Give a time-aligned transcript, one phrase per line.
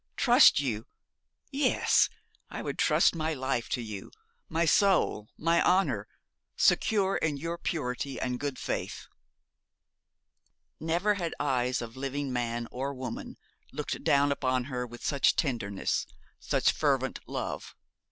[0.15, 0.87] 'Trust you!
[1.51, 2.09] Yes,
[2.49, 4.09] I would trust my life to you
[4.49, 6.07] my soul my honour
[6.57, 9.05] secure in your purity and good faith.'
[10.79, 13.37] Never had eyes of living man or woman
[13.71, 16.07] looked down upon her with such tenderness,
[16.39, 17.75] such fervent love.